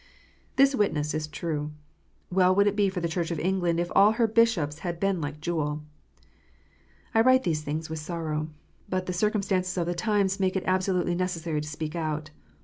This 0.55 0.73
witness 0.73 1.13
is 1.13 1.27
true! 1.27 1.73
Well 2.31 2.55
would 2.55 2.65
it 2.65 2.75
be 2.75 2.89
for 2.89 3.01
the 3.01 3.07
Church 3.07 3.29
of 3.29 3.37
England, 3.37 3.79
if 3.79 3.91
all 3.95 4.13
her 4.13 4.25
bishops 4.25 4.79
had 4.79 4.99
been 4.99 5.21
like 5.21 5.39
Jewel! 5.39 5.83
I 7.13 7.21
write 7.21 7.43
these 7.43 7.61
things 7.61 7.87
with 7.87 7.99
sorrow. 7.99 8.49
But 8.89 9.05
the 9.05 9.13
circumstances 9.13 9.77
of 9.77 9.85
the 9.85 9.93
times 9.93 10.39
make 10.39 10.55
it 10.55 10.63
absolutely 10.65 11.13
necessary 11.13 11.61
to 11.61 11.67
speak 11.67 11.95
out. 11.95 12.31